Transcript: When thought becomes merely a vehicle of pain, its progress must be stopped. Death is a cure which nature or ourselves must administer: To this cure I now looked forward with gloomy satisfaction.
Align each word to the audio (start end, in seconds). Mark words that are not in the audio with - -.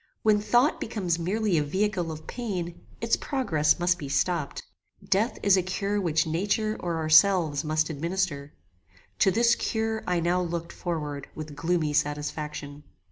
When 0.23 0.41
thought 0.41 0.81
becomes 0.81 1.19
merely 1.19 1.59
a 1.59 1.63
vehicle 1.63 2.11
of 2.11 2.25
pain, 2.25 2.81
its 3.01 3.15
progress 3.15 3.77
must 3.77 3.99
be 3.99 4.09
stopped. 4.09 4.63
Death 5.07 5.37
is 5.43 5.55
a 5.57 5.61
cure 5.61 6.01
which 6.01 6.25
nature 6.25 6.75
or 6.79 6.97
ourselves 6.97 7.63
must 7.63 7.87
administer: 7.91 8.51
To 9.19 9.29
this 9.29 9.53
cure 9.53 10.03
I 10.07 10.19
now 10.19 10.41
looked 10.41 10.73
forward 10.73 11.27
with 11.35 11.55
gloomy 11.55 11.93
satisfaction. 11.93 12.81